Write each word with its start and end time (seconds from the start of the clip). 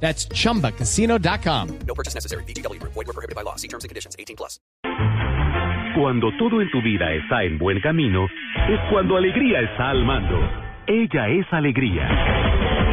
That's 0.00 0.28
chumbacasino.com. 0.28 1.78
No 1.86 1.94
purchase 1.94 2.14
necessary. 2.14 2.44
BGW. 2.44 2.80
Void 2.82 3.06
were 3.06 3.12
prohibited 3.12 3.34
by 3.34 3.42
law. 3.42 3.56
See 3.56 3.68
terms 3.68 3.82
and 3.82 3.88
conditions. 3.88 4.14
18 4.16 4.36
plus. 4.36 4.60
Cuando 5.96 6.30
todo 6.38 6.60
en 6.60 6.70
tu 6.70 6.82
vida 6.82 7.10
está 7.14 7.42
en 7.44 7.56
buen 7.56 7.80
camino, 7.80 8.26
es 8.68 8.78
cuando 8.90 9.16
alegría 9.16 9.60
está 9.60 9.90
al 9.90 10.04
mando. 10.04 10.38
Ella 10.86 11.28
es 11.28 11.46
alegría. 11.50 12.06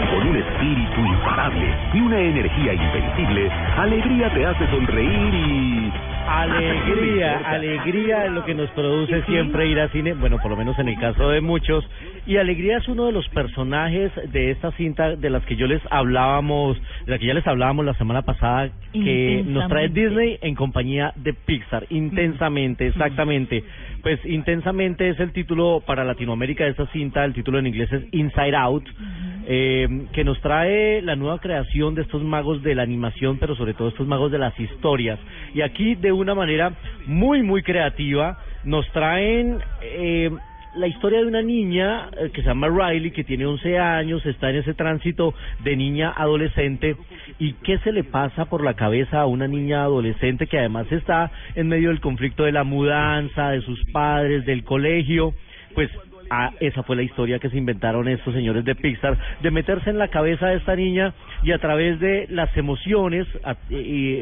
Con 0.10 0.28
un 0.30 0.38
espíritu 0.38 1.02
imparable 1.02 1.68
y 1.94 2.00
una 2.00 2.20
energía 2.22 2.74
invencible, 2.74 3.52
alegría 3.78 4.34
te 4.34 4.46
hace 4.46 4.66
sonreír 4.72 5.34
y... 5.34 6.13
Alegría, 6.28 7.38
alegría 7.46 8.26
lo 8.28 8.46
que 8.46 8.54
nos 8.54 8.70
produce 8.72 9.24
siempre 9.24 9.68
ir 9.68 9.80
a 9.80 9.90
cine, 9.90 10.14
bueno, 10.14 10.40
por 10.40 10.52
lo 10.52 10.58
menos 10.58 10.78
en 10.80 10.90
el 10.90 10.98
caso 11.00 11.30
de 11.30 11.42
muchos. 11.42 11.88
Y 12.26 12.38
alegría 12.38 12.78
es 12.78 12.88
uno 12.88 13.06
de 13.06 13.12
los 13.12 13.28
personajes 13.30 14.12
de 14.32 14.52
esta 14.52 14.72
cinta 14.72 15.16
de 15.16 15.30
las 15.30 15.44
que 15.46 15.56
yo 15.56 15.68
les 15.68 15.82
hablábamos, 15.90 16.78
de 17.06 17.12
la 17.12 17.20
que 17.20 17.26
ya 17.26 17.34
les 17.34 17.46
hablábamos 17.46 17.86
la 17.86 17.94
semana 17.96 18.22
pasada, 18.22 18.70
que 18.94 19.44
nos 19.46 19.68
trae 19.68 19.90
Disney 19.90 20.38
en 20.42 20.56
compañía 20.56 21.14
de 21.16 21.34
Pixar. 21.34 21.86
Intensamente, 21.90 22.88
exactamente. 22.88 23.64
Pues 24.02 24.20
intensamente 24.26 25.10
es 25.10 25.20
el 25.20 25.32
título 25.34 25.82
para 25.86 26.04
Latinoamérica 26.04 26.64
de 26.64 26.72
esta 26.72 26.88
cinta, 26.88 27.26
el 27.26 27.34
título 27.34 27.60
en 27.60 27.68
inglés 27.68 27.92
es 27.92 28.04
Inside 28.12 28.56
Out. 28.56 28.86
Eh, 29.46 30.08
que 30.14 30.24
nos 30.24 30.40
trae 30.40 31.02
la 31.02 31.16
nueva 31.16 31.40
creación 31.40 31.96
de 31.96 32.04
estos 32.04 32.24
magos 32.24 32.64
de 32.64 32.76
la 32.76 32.84
animación, 32.84 33.38
pero 33.40 33.56
sobre 33.56 33.74
todo 33.74 33.90
estos 33.90 34.08
magos 34.08 34.32
de 34.32 34.38
las 34.38 34.58
historias. 34.60 35.20
Y 35.54 35.62
aquí, 35.62 35.96
de 35.96 36.12
una 36.12 36.34
manera 36.34 36.74
muy, 37.08 37.44
muy 37.44 37.62
creativa, 37.62 38.38
nos 38.64 38.90
traen 38.92 39.60
eh, 39.82 40.32
la 40.76 40.88
historia 40.88 41.20
de 41.20 41.28
una 41.28 41.42
niña 41.42 42.10
eh, 42.18 42.32
que 42.34 42.42
se 42.42 42.48
llama 42.48 42.68
Riley, 42.68 43.12
que 43.12 43.24
tiene 43.24 43.46
11 43.46 43.78
años, 43.78 44.26
está 44.26 44.50
en 44.50 44.58
ese 44.58 44.74
tránsito 44.74 45.34
de 45.64 45.76
niña 45.76 46.14
adolescente. 46.16 46.96
¿Y 47.40 47.54
qué 47.64 47.78
se 47.80 47.92
le 47.92 48.04
pasa 48.04 48.46
por 48.46 48.64
la 48.64 48.76
cabeza 48.76 49.22
a 49.22 49.26
una 49.26 49.48
niña 49.48 49.84
adolescente 49.84 50.48
que 50.48 50.60
además 50.60 50.92
está 50.92 51.32
en 51.56 51.68
medio 51.68 51.90
del 51.90 52.00
conflicto 52.00 52.44
de 52.44 52.52
la 52.52 52.64
mudanza, 52.64 53.50
de 53.50 53.62
sus 53.62 53.84
padres, 53.92 54.46
del 54.46 54.64
colegio? 54.64 55.34
Pues 55.76 55.90
Ah, 56.30 56.52
esa 56.60 56.84
fue 56.84 56.96
la 56.96 57.04
historia 57.04 57.40
que 57.40 57.50
se 57.50 57.58
inventaron 57.58 58.08
estos 58.08 58.34
señores 58.34 58.66
de 58.66 58.76
Pixar, 58.76 59.18
de 59.42 59.52
meterse 59.52 59.90
en 59.90 59.98
la 59.98 60.08
cabeza 60.08 60.48
de 60.48 60.56
esta 60.56 60.76
niña 60.76 61.14
y 61.44 61.52
a 61.52 61.60
través 61.60 62.00
de 62.00 62.28
las 62.30 62.56
emociones 62.58 63.28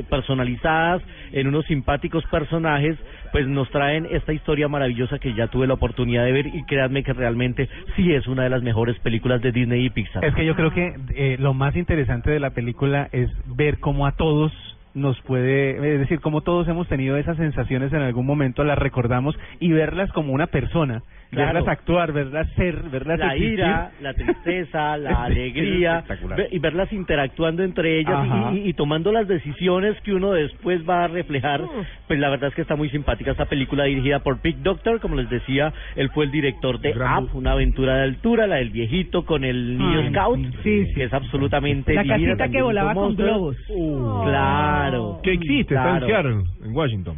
personalizadas 0.10 1.02
en 1.32 1.48
unos 1.48 1.66
simpáticos 1.66 2.26
personajes, 2.26 2.98
pues 3.32 3.48
nos 3.48 3.70
traen 3.70 4.08
esta 4.12 4.34
historia 4.34 4.68
maravillosa 4.68 5.20
que 5.20 5.34
ya 5.34 5.48
tuve 5.48 5.68
la 5.68 5.76
oportunidad 5.76 6.26
de 6.26 6.32
ver 6.32 6.48
y 6.48 6.64
créanme 6.64 7.04
que 7.04 7.14
realmente 7.14 7.70
sí 7.96 8.14
es 8.14 8.28
una 8.28 8.44
de 8.44 8.50
las 8.50 8.64
mejores 8.64 8.98
películas 9.00 9.42
de 9.42 9.52
Disney 9.52 9.86
y 9.86 9.90
Pixar. 9.90 10.26
Es 10.26 10.36
que 10.36 10.46
yo 10.46 10.56
creo 10.56 10.72
que 10.72 10.96
eh, 11.16 11.38
lo 11.40 11.54
más 11.54 11.76
interesante 11.76 12.32
de 12.32 12.40
la 12.40 12.52
película 12.52 13.08
es 13.12 13.30
ver 13.46 13.80
cómo 13.80 14.06
a 14.06 14.14
todos 14.14 14.52
nos 14.94 15.20
puede, 15.22 15.94
es 15.94 16.00
decir, 16.02 16.20
cómo 16.20 16.42
todos 16.42 16.67
hemos 16.67 16.88
tenido 16.88 17.17
esas 17.17 17.38
sensaciones 17.38 17.94
en 17.94 18.02
algún 18.02 18.25
momento, 18.25 18.64
las 18.64 18.78
recordamos 18.78 19.38
y 19.59 19.72
verlas 19.72 20.11
como 20.11 20.33
una 20.33 20.48
persona, 20.48 21.02
Claro. 21.31 21.53
verlas 21.53 21.67
actuar, 21.70 22.11
verlas 22.11 22.45
ser, 22.58 22.75
verlas 22.92 23.17
la 23.17 23.28
existir. 23.36 23.53
ira, 23.53 23.92
la 24.02 24.14
tristeza, 24.14 24.98
la 24.98 25.23
alegría, 25.23 26.04
y 26.52 26.60
verlas 26.60 26.92
interactuando 26.92 27.64
entre 27.64 27.99
ellas 27.99 28.27
y, 28.52 28.58
y- 28.58 28.70
y 28.70 28.73
tomando 28.73 29.14
las 29.14 29.30
decisiones 29.30 29.95
que 30.02 30.14
uno 30.14 30.32
después 30.33 30.82
va 30.89 31.05
a 31.05 31.08
reflejar. 31.08 31.61
Pues 32.10 32.20
la 32.20 32.30
verdad 32.30 32.49
es 32.49 32.55
que 32.55 32.61
está 32.64 32.76
muy 32.76 32.89
simpática 32.89 33.32
esta 33.32 33.45
película 33.45 33.86
dirigida 33.86 34.20
por 34.20 34.39
Pete 34.42 34.60
Doctor, 34.61 34.99
como 34.99 35.16
les 35.16 35.30
decía, 35.30 35.71
él 35.95 36.10
fue 36.10 36.26
el 36.26 36.32
director 36.32 36.82
de 36.82 36.92
Up, 36.92 37.30
una 37.33 37.54
aventura 37.54 37.95
de 37.95 38.04
altura, 38.04 38.45
la 38.45 38.58
del 38.58 38.71
viejito 38.71 39.23
con 39.26 39.45
el 39.45 39.77
niño 39.77 39.99
Ay, 40.02 40.10
scout, 40.10 40.39
sí, 40.64 40.86
sí. 40.87 40.93
que 40.95 41.04
es 41.05 41.14
absolutamente 41.14 41.93
La 41.93 42.02
divina, 42.04 42.32
casita 42.36 42.49
que 42.49 42.61
volaba 42.61 42.93
con 42.93 43.16
globos. 43.16 43.55
Uh, 43.70 44.23
claro. 44.26 44.80
Que 45.21 45.33
existe, 45.33 45.75
está 45.75 45.99
Claro. 45.99 46.05
en 46.05 46.11
Seattle, 46.11 46.43
en 46.65 46.75
Washington. 46.75 47.15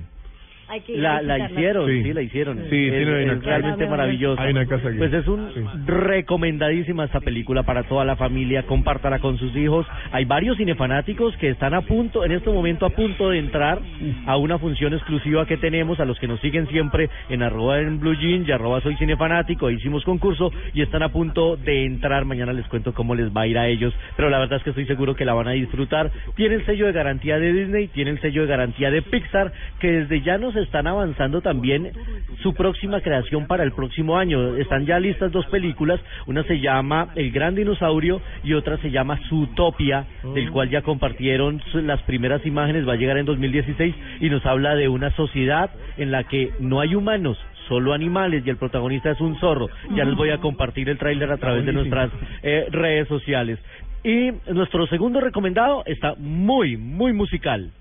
Hay 0.74 0.82
que 0.82 0.98
La, 0.98 1.22
hicieron, 1.38 1.88
sí. 1.88 2.02
Sí. 2.04 2.14
la 2.14 2.22
hicieron. 2.24 2.58
Sí, 2.68 2.88
es, 2.88 3.08
una 3.08 3.22
es 3.22 3.28
casa. 3.40 3.46
realmente 3.46 3.86
maravillosa. 3.88 4.42
Hay 4.42 4.52
una 4.54 4.66
casa 4.66 4.88
aquí. 4.90 4.98
Pues 4.98 5.14
es 5.14 5.28
un 5.28 5.52
Sí. 5.54 5.62
recomendadísima 5.86 7.06
esta 7.06 7.20
película 7.20 7.62
para 7.62 7.84
toda 7.84 8.06
la 8.06 8.16
familia. 8.16 8.64
Compártala 8.64 9.20
con 9.20 9.38
sus 9.38 9.56
hijos. 9.56 9.86
Hay 10.12 10.26
varios 10.26 10.58
cinefanáticos 10.58 11.38
que 11.38 11.50
están 11.50 11.76
a 11.76 11.82
punto, 11.82 12.26
en 12.26 12.32
este 12.32 12.50
momento 12.50 12.88
a 12.88 12.90
punto 12.90 13.30
de 13.30 13.38
entrar 13.38 13.80
a 14.26 14.38
una 14.38 14.58
función 14.58 14.94
exclusiva 14.96 15.46
que 15.46 15.58
tenemos 15.58 16.00
a 16.00 16.06
los 16.06 16.18
que 16.20 16.28
nos 16.28 16.40
siguen 16.40 16.68
siempre 16.70 17.08
en 17.30 17.44
arroba 17.44 17.80
en 17.80 18.00
blue 18.00 18.16
jean 18.16 18.44
y 18.48 18.52
arroba 18.52 18.82
soy 18.82 18.96
cinefanático. 18.96 19.70
Hicimos 19.70 20.04
concurso 20.04 20.52
y 20.74 20.82
están 20.82 21.04
a 21.04 21.10
punto 21.10 21.56
de 21.56 21.86
entrar. 21.86 22.26
Mañana 22.26 22.52
les 22.52 22.66
cuento 22.66 22.96
cómo 22.96 23.14
les 23.14 23.30
va 23.32 23.42
a 23.42 23.48
ir 23.48 23.60
a 23.60 23.68
ellos. 23.68 23.94
Pero 24.16 24.32
la 24.32 24.40
verdad 24.40 24.58
es 24.58 24.64
que 24.64 24.72
estoy 24.72 24.88
seguro 24.88 25.14
que 25.16 25.24
la 25.26 25.36
van 25.36 25.48
a 25.50 25.52
disfrutar. 25.52 26.10
Tiene 26.36 26.56
el 26.56 26.66
sello 26.66 26.88
de 26.88 26.94
garantía 26.94 27.38
de 27.38 27.54
Disney, 27.54 27.90
tiene 27.90 28.10
el 28.10 28.22
sello 28.22 28.42
de 28.42 28.48
garantía 28.48 28.90
de 28.90 29.04
Pixar, 29.04 29.52
que 29.80 29.92
desde 29.92 30.22
ya 30.22 30.38
nos 30.40 30.56
están 30.64 30.88
avanzando 30.88 31.42
también 31.42 31.92
su 32.42 32.54
próxima 32.54 33.02
creación 33.02 33.48
para 33.48 33.64
el 33.64 33.72
próximo 33.72 34.18
año. 34.18 34.56
Están 34.58 34.86
ya 34.86 35.00
listas 35.00 35.32
dos 35.32 35.46
películas, 35.48 36.00
una 36.26 36.44
se 36.44 36.60
llama 36.60 37.10
El 37.16 37.32
Gran 37.32 37.56
Dinosaurio 37.56 38.22
y 38.44 38.54
otra 38.54 38.78
se 38.78 38.92
llama 38.92 39.20
Zootopia, 39.30 40.06
del 40.34 40.52
cual 40.52 40.70
ya 40.70 40.82
compartieron 40.82 41.62
las 41.74 42.02
primeras 42.04 42.46
imágenes, 42.46 42.88
va 42.88 42.94
a 42.94 42.98
llegar 42.98 43.18
en 43.18 43.26
2016 43.26 43.96
y 44.20 44.30
nos 44.30 44.46
habla 44.46 44.76
de 44.76 44.88
una 44.88 45.12
sociedad 45.12 45.70
en 45.98 46.12
la 46.12 46.24
que 46.24 46.52
no 46.60 46.80
hay 46.80 46.96
humanos, 46.96 47.38
solo 47.68 47.94
animales 47.94 48.44
y 48.46 48.50
el 48.50 48.58
protagonista 48.58 49.12
es 49.12 49.22
un 49.22 49.38
zorro. 49.40 49.70
Ya 49.96 50.06
les 50.06 50.16
voy 50.16 50.32
a 50.32 50.40
compartir 50.40 50.90
el 50.90 50.98
tráiler 50.98 51.32
a 51.32 51.38
través 51.38 51.66
de 51.66 51.74
nuestras 51.74 52.12
eh, 52.42 52.68
redes 52.72 53.08
sociales. 53.08 53.60
Y 54.04 54.32
nuestro 54.52 54.86
segundo 54.88 55.22
recomendado 55.22 55.84
está 55.86 56.16
muy, 56.18 56.76
muy 56.76 57.14
musical. 57.14 57.72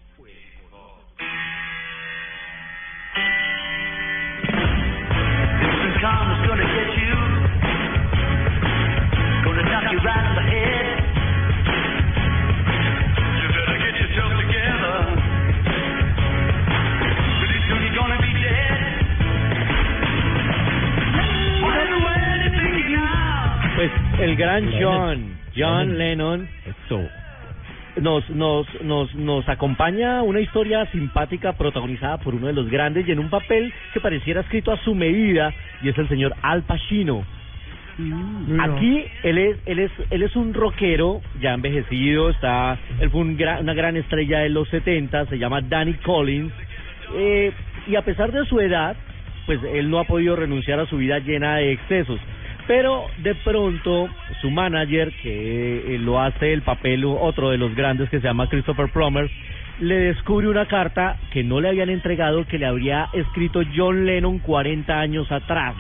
El 24.33 24.37
gran 24.39 24.65
John, 24.83 25.37
John 25.57 25.99
Lennon, 25.99 26.49
nos, 28.01 28.29
nos, 28.31 28.67
nos, 28.83 29.15
nos 29.15 29.49
acompaña 29.49 30.23
una 30.23 30.41
historia 30.41 30.87
simpática 30.87 31.53
protagonizada 31.53 32.17
por 32.19 32.35
uno 32.35 32.47
de 32.47 32.53
los 32.55 32.69
grandes 32.71 33.07
y 33.07 33.13
en 33.13 33.19
un 33.19 33.29
papel 33.29 33.73
que 33.93 34.01
pareciera 34.01 34.41
escrito 34.41 34.73
a 34.73 34.79
su 34.79 34.95
medida 34.95 35.53
y 35.83 35.89
es 35.91 35.99
el 35.99 36.09
señor 36.09 36.35
Al 36.43 36.63
Pacino. 36.63 37.25
Aquí 38.61 39.05
él 39.23 39.37
es, 39.37 39.59
él 39.67 39.79
es, 39.79 39.91
él 40.11 40.23
es 40.23 40.35
un 40.35 40.55
rockero 40.55 41.21
ya 41.41 41.53
envejecido, 41.53 42.31
está, 42.31 42.79
él 43.01 43.11
fue 43.11 43.21
un 43.21 43.37
gran- 43.37 43.61
una 43.61 43.75
gran 43.75 43.97
estrella 43.99 44.39
de 44.41 44.49
los 44.49 44.67
70, 44.71 45.27
se 45.27 45.39
llama 45.39 45.61
Danny 45.61 45.93
Collins, 45.95 46.53
eh, 47.15 47.53
y 47.87 47.95
a 47.97 48.03
pesar 48.03 48.33
de 48.33 48.47
su 48.47 48.59
edad, 48.61 48.97
pues 49.45 49.61
él 49.75 49.91
no 49.91 49.99
ha 49.99 50.05
podido 50.05 50.35
renunciar 50.37 50.81
a 50.81 50.87
su 50.87 50.97
vida 50.97 51.19
llena 51.19 51.57
de 51.57 51.73
excesos. 51.73 52.19
Pero 52.67 53.07
de 53.19 53.35
pronto 53.35 54.09
su 54.41 54.51
manager, 54.51 55.13
que 55.23 55.95
eh, 55.95 55.99
lo 55.99 56.21
hace 56.21 56.53
el 56.53 56.63
papel 56.63 57.05
otro 57.05 57.51
de 57.51 57.59
los 57.59 57.75
grandes 57.75 58.09
que 58.09 58.21
se 58.21 58.27
llama 58.27 58.49
Christopher 58.49 58.89
Plummer, 58.91 59.31
le 59.81 59.97
descubre 59.97 60.49
una 60.49 60.67
carta 60.67 61.17
que 61.33 61.43
no 61.43 61.61
le 61.61 61.69
habían 61.69 61.91
entregado 61.91 62.47
que 62.47 62.59
le 62.59 62.67
habría 62.67 63.09
escrito 63.13 63.63
John 63.75 64.07
Lennon 64.07 64.39
40 64.39 65.01
años 65.01 65.31
atrás. 65.33 65.75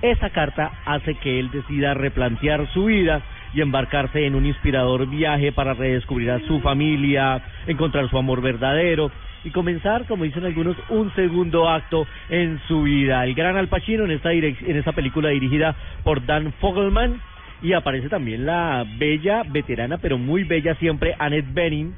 Esa 0.00 0.30
carta 0.30 0.72
hace 0.86 1.14
que 1.16 1.38
él 1.38 1.50
decida 1.50 1.92
replantear 1.92 2.66
su 2.72 2.86
vida 2.86 3.22
y 3.56 3.62
embarcarse 3.62 4.26
en 4.26 4.34
un 4.34 4.44
inspirador 4.44 5.08
viaje 5.08 5.50
para 5.50 5.72
redescubrir 5.72 6.30
a 6.30 6.40
su 6.40 6.60
familia, 6.60 7.40
encontrar 7.66 8.08
su 8.10 8.18
amor 8.18 8.42
verdadero 8.42 9.10
y 9.44 9.50
comenzar, 9.50 10.04
como 10.04 10.24
dicen 10.24 10.44
algunos, 10.44 10.76
un 10.90 11.10
segundo 11.14 11.66
acto 11.66 12.06
en 12.28 12.60
su 12.68 12.82
vida. 12.82 13.24
El 13.24 13.34
gran 13.34 13.56
Al 13.56 13.68
Pacino 13.68 14.04
en 14.04 14.10
esta, 14.10 14.30
direc- 14.32 14.62
en 14.66 14.76
esta 14.76 14.92
película 14.92 15.30
dirigida 15.30 15.74
por 16.04 16.26
Dan 16.26 16.52
Fogelman 16.60 17.18
y 17.62 17.72
aparece 17.72 18.10
también 18.10 18.44
la 18.44 18.84
bella, 18.98 19.42
veterana, 19.48 19.96
pero 19.96 20.18
muy 20.18 20.44
bella 20.44 20.74
siempre, 20.74 21.14
Annette 21.18 21.54
Bening, 21.54 21.94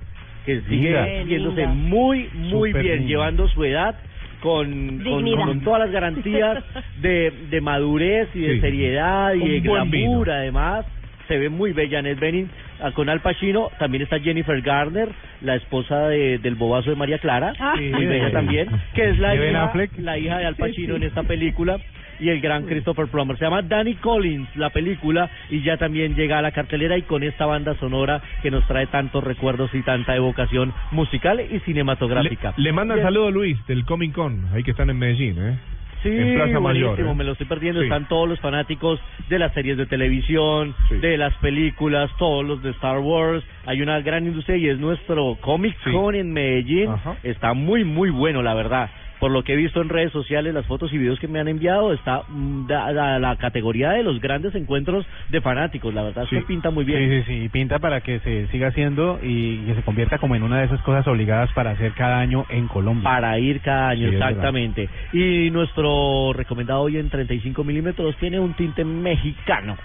que 0.46 0.60
sigue 0.68 1.24
viéndose 1.24 1.66
muy, 1.66 2.28
muy 2.34 2.72
bien, 2.72 2.98
linda. 2.98 3.08
llevando 3.08 3.48
su 3.48 3.64
edad 3.64 3.96
con, 4.40 5.00
con, 5.02 5.60
todas 5.64 5.80
las 5.80 5.90
garantías 6.00 6.62
de, 7.02 7.32
de 7.50 7.60
madurez 7.60 8.28
y 8.34 8.42
de 8.42 8.54
Sí. 8.54 8.60
seriedad 8.60 9.34
y 9.34 9.40
Un 9.40 9.48
de 9.48 9.60
vino. 9.90 10.22
además. 10.32 10.86
Se 11.28 11.38
ve 11.38 11.48
muy 11.50 11.72
bella 11.72 11.98
Annette 12.00 12.18
Bening 12.20 12.48
ah, 12.82 12.90
con 12.92 13.08
Al 13.08 13.20
Pacino. 13.20 13.70
También 13.78 14.02
está 14.02 14.18
Jennifer 14.18 14.60
Garner, 14.62 15.08
la 15.42 15.54
esposa 15.56 16.08
de, 16.08 16.38
del 16.38 16.54
bobazo 16.56 16.90
de 16.90 16.96
María 16.96 17.18
Clara, 17.18 17.52
Ah. 17.60 17.74
muy 17.76 18.06
bella 18.06 18.26
Sí. 18.28 18.32
también, 18.32 18.68
que 18.94 19.10
es 19.10 19.18
la 19.18 19.34
hija, 19.34 19.72
la 19.98 20.18
hija 20.18 20.38
de 20.38 20.46
Al 20.46 20.56
Pacino 20.56 20.96
en 20.96 21.02
esta 21.04 21.22
película. 21.22 21.78
Y 22.20 22.30
el 22.30 22.40
gran 22.40 22.64
Christopher 22.66 23.06
Plummer. 23.06 23.38
Se 23.38 23.44
llama 23.44 23.62
Danny 23.62 23.94
Collins, 23.94 24.48
la 24.56 24.70
película, 24.70 25.30
y 25.50 25.62
ya 25.62 25.76
también 25.76 26.16
llega 26.16 26.36
a 26.38 26.42
la 26.42 26.50
cartelera 26.50 26.98
y 26.98 27.02
con 27.02 27.22
esta 27.22 27.46
banda 27.46 27.76
sonora 27.76 28.20
que 28.42 28.50
nos 28.50 28.66
trae 28.66 28.88
tantos 28.88 29.22
recuerdos 29.22 29.72
y 29.72 29.82
tanta 29.82 30.16
evocación 30.16 30.72
musical 30.90 31.38
y 31.40 31.46
Le, 31.52 31.60
cinematográfica. 31.60 32.54
le 32.56 32.72
mandan 32.72 32.96
Bien. 32.96 33.06
saludo 33.06 33.30
Luis 33.30 33.64
del 33.68 33.84
Comic 33.84 34.14
Con, 34.14 34.46
ahí 34.52 34.64
que 34.64 34.72
están 34.72 34.90
en 34.90 34.98
Medellín, 34.98 35.36
¿eh? 35.38 35.58
Sí, 36.02 36.08
en 36.10 36.34
Plaza 36.34 36.60
Mayor, 36.60 36.88
buenísimo, 36.90 37.12
¿eh? 37.12 37.14
me 37.14 37.24
lo 37.24 37.32
estoy 37.32 37.46
perdiendo. 37.46 37.80
Sí. 37.80 37.86
Están 37.86 38.06
todos 38.08 38.28
los 38.28 38.38
fanáticos 38.40 39.00
de 39.28 39.38
las 39.38 39.52
series 39.52 39.76
de 39.76 39.86
televisión, 39.86 40.74
Sí. 40.88 40.96
de 40.96 41.16
las 41.16 41.34
películas, 41.36 42.10
todos 42.18 42.44
los 42.44 42.62
de 42.62 42.70
Star 42.70 42.98
Wars. 42.98 43.44
Hay 43.66 43.82
una 43.82 44.00
gran 44.00 44.26
industria 44.26 44.56
y 44.56 44.68
es 44.68 44.78
nuestro 44.78 45.36
Comic. 45.40 45.76
Con 45.90 46.14
en 46.14 46.32
Medellín. 46.32 46.88
Ajá. 46.90 47.16
Está 47.22 47.52
muy, 47.54 47.84
muy 47.84 48.10
bueno, 48.10 48.42
la 48.42 48.54
verdad. 48.54 48.90
Por 49.20 49.30
lo 49.32 49.42
que 49.42 49.52
he 49.54 49.56
visto 49.56 49.80
en 49.82 49.88
redes 49.88 50.12
sociales, 50.12 50.54
las 50.54 50.66
fotos 50.66 50.92
y 50.92 50.98
videos 50.98 51.18
que 51.18 51.26
me 51.28 51.40
han 51.40 51.48
enviado, 51.48 51.92
está 51.92 52.22
mm, 52.28 52.66
da- 52.66 52.92
da- 52.92 53.18
la 53.18 53.36
categoría 53.36 53.90
de 53.90 54.02
los 54.04 54.20
grandes 54.20 54.54
encuentros 54.54 55.06
de 55.28 55.40
fanáticos. 55.40 55.92
La 55.92 56.02
verdad, 56.04 56.26
Sí. 56.30 56.36
se 56.36 56.42
pinta 56.42 56.70
muy 56.70 56.84
bien. 56.84 56.98
Sí, 56.98 57.22
sí, 57.22 57.22
sí, 57.26 57.44
y 57.44 57.48
pinta 57.48 57.78
para 57.78 58.00
que 58.00 58.20
se 58.20 58.46
siga 58.48 58.68
haciendo 58.68 59.18
y 59.22 59.64
que 59.66 59.74
se 59.74 59.82
convierta 59.82 60.18
como 60.18 60.36
en 60.36 60.42
una 60.42 60.58
de 60.58 60.66
esas 60.66 60.80
cosas 60.82 61.06
obligadas 61.08 61.52
para 61.52 61.70
hacer 61.72 61.92
cada 61.92 62.18
año 62.20 62.44
en 62.48 62.68
Colombia. 62.68 63.04
Para 63.04 63.38
ir 63.38 63.60
cada 63.60 63.88
año, 63.90 64.08
Sí, 64.08 64.14
es 64.14 64.20
exactamente. 64.20 64.88
Y 65.12 65.50
nuestro 65.50 66.32
recomendado 66.32 66.82
hoy 66.82 66.96
en 66.98 67.10
35 67.10 67.64
milímetros 67.64 68.16
tiene 68.18 68.38
un 68.38 68.54
tinte 68.54 68.84
mexicano. 68.84 69.76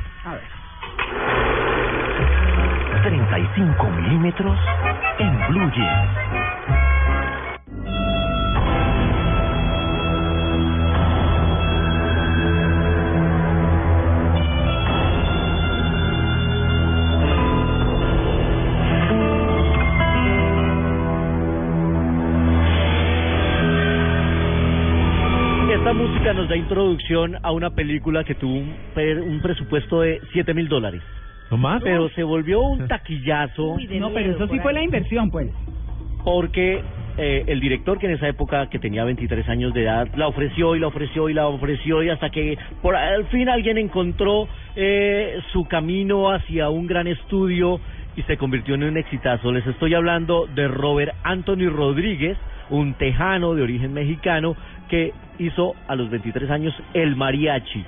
35 3.03 3.89
milímetros 3.89 4.57
en 5.19 5.38
Blue 5.50 5.71
Jeans. 5.71 6.43
Esta 25.94 26.06
música 26.06 26.34
nos 26.34 26.50
da 26.50 26.56
introducción 26.57 27.38
a 27.44 27.51
una 27.51 27.69
película 27.69 28.24
que 28.24 28.34
tuvo 28.34 28.56
un, 28.56 29.40
presupuesto 29.44 30.01
de 30.01 30.22
7 30.31 30.51
mil 30.56 30.68
dólares. 30.68 31.04
¿No 31.51 31.57
más? 31.57 31.84
Pero 31.84 32.10
se 32.16 32.24
volvió 32.24 32.62
un 32.62 32.88
taquillazo 32.88 33.74
Uy, 33.74 34.00
No, 34.00 34.12
pero 34.12 34.31
eso 34.31 34.48
sí 34.48 34.60
fue 34.60 34.72
ahí. 34.72 34.78
la 34.78 34.84
inversión, 34.86 35.30
pues. 35.30 35.51
porque 36.24 36.81
eh, 37.19 37.44
el 37.45 37.60
director 37.60 38.00
que 38.00 38.07
en 38.07 38.13
esa 38.13 38.28
época 38.28 38.72
que 38.72 38.80
tenía 38.80 39.04
23 39.04 39.48
años 39.48 39.72
de 39.75 39.84
edad 39.84 40.07
la 40.16 40.28
ofreció 40.28 40.75
y 40.75 40.80
la 40.80 40.88
ofreció 40.88 41.30
y 41.30 41.36
la 41.36 41.45
ofreció 41.45 42.01
y 42.01 42.10
hasta 42.10 42.31
que 42.31 42.57
por 42.81 42.95
al 42.95 43.25
fin 43.28 43.48
alguien 43.48 43.78
encontró 43.78 44.48
eh, 44.75 45.42
su 45.51 45.66
camino 45.66 46.31
hacia 46.31 46.69
un 46.69 46.88
gran 46.88 47.06
estudio 47.06 47.80
y 48.16 48.24
se 48.24 48.38
convirtió 48.38 48.74
en 48.74 48.84
un 48.84 48.98
exitazo. 48.98 49.51
Les 49.51 49.68
estoy 49.68 49.94
hablando 49.94 50.48
de 50.48 50.68
Robert 50.68 51.13
Anthony 51.24 51.69
Rodríguez, 51.69 52.36
un 52.73 52.95
tejano 52.95 53.53
de 53.53 53.61
origen 53.61 53.93
mexicano 53.93 54.55
que 54.89 55.13
hizo 55.37 55.75
a 55.87 55.95
los 55.95 56.09
23 56.09 56.49
años 56.49 56.73
El 56.93 57.15
Mariachi. 57.15 57.85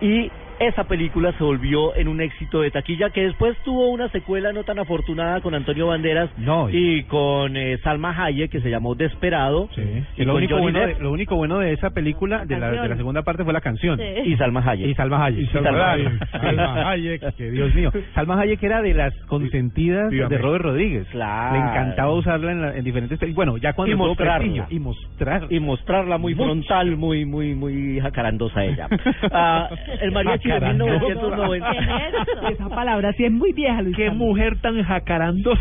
Y 0.00 0.30
esa 0.60 0.84
película 0.84 1.32
se 1.38 1.44
volvió 1.44 1.94
en 1.96 2.08
un 2.08 2.20
éxito 2.20 2.60
de 2.60 2.70
taquilla 2.70 3.10
que 3.10 3.22
después 3.22 3.56
tuvo 3.64 3.88
una 3.90 4.08
secuela 4.10 4.52
no 4.52 4.64
tan 4.64 4.78
afortunada 4.78 5.40
con 5.40 5.54
Antonio 5.54 5.86
Banderas 5.88 6.30
No, 6.38 6.68
y 6.70 7.04
con 7.04 7.56
eh, 7.56 7.78
Salma 7.82 8.14
Hayek 8.24 8.50
que 8.50 8.60
se 8.60 8.70
llamó 8.70 8.94
Desperado 8.94 9.68
Sí. 9.74 9.82
y 10.16 10.22
Y 10.22 10.24
lo 10.24 10.34
único, 10.36 10.58
bueno 10.58 10.80
de, 10.80 10.94
lo 11.00 11.10
único 11.12 11.36
bueno 11.36 11.58
de 11.58 11.72
esa 11.72 11.90
película, 11.90 12.44
de 12.44 12.58
la, 12.58 12.70
de 12.70 12.88
la 12.88 12.96
segunda 12.96 13.22
parte, 13.22 13.44
fue 13.44 13.52
la 13.52 13.60
canción. 13.60 13.98
Sí. 13.98 14.30
y 14.32 14.36
Salma 14.36 14.62
Hayek. 14.66 14.88
Y 14.88 14.94
Salma 14.94 15.24
Hayek. 15.24 15.40
Y 15.42 15.46
Salma 15.46 15.92
Hayek. 15.92 16.30
Salma 16.30 16.90
Hayek, 16.90 17.34
que 17.36 17.50
Dios 17.50 17.74
mío. 17.74 17.92
Salma 18.14 18.40
Hayek 18.40 18.62
era 18.62 18.82
de 18.82 18.94
las 18.94 19.14
consentidas 19.26 20.10
Dígame. 20.10 20.34
de 20.34 20.38
Robert 20.42 20.64
Rodríguez. 20.64 21.06
Claro. 21.10 21.54
Le 21.56 21.60
encantaba 21.70 22.12
usarla 22.12 22.52
en, 22.52 22.62
la- 22.62 22.76
en 22.76 22.84
diferentes 22.84 23.18
películas. 23.18 23.36
Bueno, 23.48 23.56
ya 23.58 23.72
cuando 23.72 23.94
Y 23.94 23.96
mostrarla. 23.98 24.38
prestigio. 24.38 24.66
Y 24.70 24.78
mostrar. 24.80 25.46
y 25.50 25.60
mostrarla 25.60 26.18
muy 26.18 26.34
Mucho. 26.34 26.44
frontal, 26.46 26.96
muy 26.96 27.24
muy 27.24 27.54
muy 27.54 28.00
jacarandosa 28.00 28.64
ella. 28.64 28.88
Ah, 29.30 29.68
el 30.00 30.10
mariachi 30.12 30.47
de 30.48 30.60
Jacarandosa. 30.60 30.92
1990. 30.92 31.70
¿Qué 31.70 31.78
es 31.78 32.28
eso? 32.28 32.48
Esa 32.48 32.68
palabra 32.68 33.12
sí 33.12 33.24
es 33.24 33.32
muy 33.32 33.52
vieja, 33.52 33.82
Luis. 33.82 33.96
¡Qué 33.96 34.06
Carlos. 34.06 34.26
mujer 34.26 34.60
tan 34.60 34.82
jacarandosa! 34.82 35.60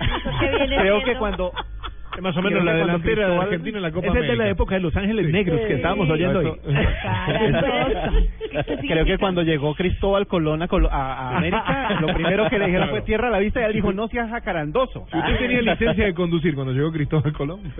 ¿Eso 0.00 0.30
qué 0.40 0.48
viene 0.48 0.76
Creo 0.76 1.02
que 1.04 1.16
cuando 1.16 1.52
Más 2.22 2.36
o 2.36 2.42
menos 2.42 2.64
la 2.64 2.74
delantera 2.74 3.28
de 3.28 3.36
Argentina 3.38 3.78
en 3.78 3.82
la 3.82 3.92
Copa 3.92 4.08
Esa 4.08 4.16
es 4.18 4.22
de 4.22 4.26
la 4.28 4.32
América. 4.34 4.52
época 4.52 4.74
de 4.74 4.80
Los 4.80 4.96
Ángeles 4.96 5.30
Negros 5.30 5.60
que 5.60 5.74
estábamos 5.74 6.10
oyendo 6.10 6.38
hoy. 6.40 6.52
Creo 8.88 9.04
que 9.04 9.18
cuando 9.18 9.42
llegó 9.42 9.74
Cristóbal 9.74 10.26
Colón 10.26 10.62
a, 10.62 10.66
a- 10.66 11.30
a 11.30 11.32
América, 11.38 11.98
lo 12.00 12.08
primero 12.14 12.48
que 12.48 12.58
le 12.58 12.66
dijeron 12.66 12.88
fue 12.90 13.02
tierra 13.02 13.28
a 13.28 13.30
la 13.30 13.38
vista 13.38 13.60
y 13.60 13.64
él 13.64 13.72
dijo, 13.72 13.92
no 13.92 14.08
seas 14.08 14.30
jacarandoso. 14.30 15.06
Si 15.10 15.18
usted 15.18 15.38
tenía 15.38 15.62
licencia 15.62 16.04
de 16.04 16.14
conducir 16.14 16.54
cuando 16.54 16.72
llegó 16.72 16.92
Cristóbal 16.92 17.32
Colón. 17.32 17.60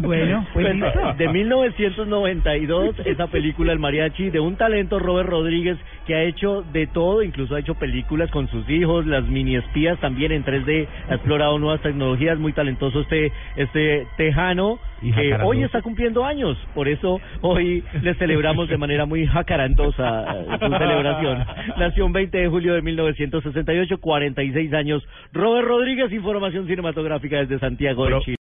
Bueno, 0.00 0.46
pues 0.52 0.74
listo. 0.74 1.14
de 1.18 1.28
1992 1.28 2.96
esa 3.04 3.26
película 3.26 3.72
El 3.72 3.78
Mariachi 3.78 4.30
de 4.30 4.40
un 4.40 4.56
talento 4.56 4.98
Robert 4.98 5.28
Rodríguez 5.28 5.76
que 6.06 6.14
ha 6.14 6.22
hecho 6.22 6.62
de 6.72 6.86
todo, 6.86 7.22
incluso 7.22 7.54
ha 7.54 7.60
hecho 7.60 7.74
películas 7.74 8.30
con 8.30 8.48
sus 8.48 8.68
hijos, 8.70 9.06
las 9.06 9.24
mini 9.26 9.56
espías 9.56 9.98
también 10.00 10.32
en 10.32 10.44
3D, 10.44 10.86
ha 11.10 11.14
explorado 11.14 11.58
nuevas 11.58 11.80
tecnologías, 11.82 12.38
muy 12.38 12.52
talentoso 12.52 12.79
este 12.88 13.32
este 13.56 14.06
tejano 14.16 14.78
Y 15.02 15.12
que 15.12 15.34
hoy 15.42 15.62
está 15.62 15.82
cumpliendo 15.82 16.24
años, 16.24 16.56
por 16.74 16.88
eso 16.88 17.20
hoy 17.40 17.82
le 18.02 18.14
celebramos 18.14 18.68
de 18.68 18.76
manera 18.76 19.06
muy 19.06 19.26
jacarandosa 19.26 20.24
eh, 20.36 20.46
su 20.60 20.68
celebración. 20.68 21.44
Nació 21.78 22.06
un 22.06 22.12
20 22.12 22.36
de 22.36 22.48
julio 22.48 22.74
de 22.74 22.82
1968, 22.82 23.98
46 23.98 24.72
años. 24.74 25.02
Robert 25.32 25.66
Rodríguez, 25.66 26.12
información 26.12 26.66
cinematográfica 26.66 27.38
desde 27.38 27.58
Santiago 27.58 28.06
de 28.06 28.20
Chile. 28.20 28.36